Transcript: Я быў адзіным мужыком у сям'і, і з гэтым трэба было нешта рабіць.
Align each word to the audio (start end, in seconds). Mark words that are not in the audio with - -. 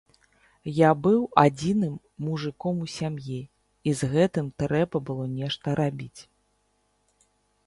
Я 0.75 0.89
быў 1.07 1.17
адзіным 1.41 1.91
мужыком 2.29 2.75
у 2.85 2.89
сям'і, 2.95 3.39
і 3.91 3.95
з 4.01 4.11
гэтым 4.15 4.45
трэба 4.65 4.97
было 5.11 5.25
нешта 5.39 5.67
рабіць. 5.83 6.21